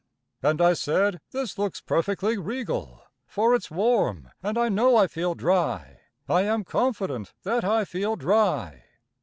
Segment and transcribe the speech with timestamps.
[0.41, 5.35] And I said: "This looks perfectly regal, For it's warm, and I know I feel
[5.35, 8.85] dry, I am confident that I feel dry.